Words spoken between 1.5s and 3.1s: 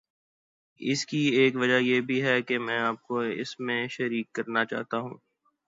وجہ یہ بھی ہے کہ میں آپ